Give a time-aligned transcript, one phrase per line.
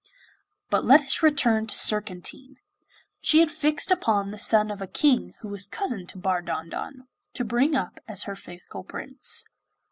[0.71, 2.55] But let us return to Surcantine.
[3.21, 7.45] She had fixed upon the son of a king who was cousin to Bardondon, to
[7.45, 9.45] bring up as her fickle Prince.